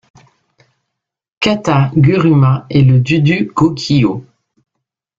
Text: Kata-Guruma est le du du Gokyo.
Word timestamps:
Kata-Guruma 1.43 2.65
est 2.71 2.81
le 2.81 2.99
du 3.01 3.21
du 3.21 3.45
Gokyo. 3.53 4.25